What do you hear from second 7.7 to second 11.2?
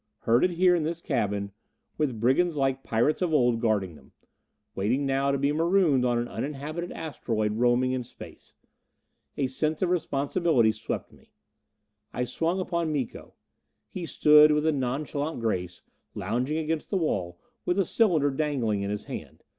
in space. A sense of responsibility swept